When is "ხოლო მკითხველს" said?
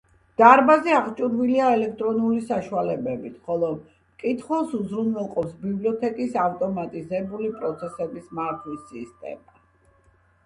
3.49-4.73